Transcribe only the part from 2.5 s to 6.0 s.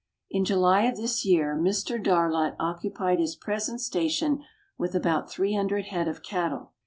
occupied his present station with about 300